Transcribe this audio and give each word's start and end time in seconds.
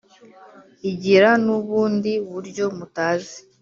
igira 0.91 1.29
n’ubundi 1.45 2.11
buryo 2.31 2.65
mutazi, 2.77 3.37